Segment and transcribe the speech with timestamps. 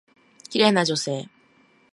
[0.49, 1.29] 綺麗な女性。